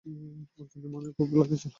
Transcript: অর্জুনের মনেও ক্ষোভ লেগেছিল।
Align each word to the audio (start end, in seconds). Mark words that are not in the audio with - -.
অর্জুনের 0.59 0.89
মনেও 0.93 1.11
ক্ষোভ 1.11 1.29
লেগেছিল। 1.33 1.69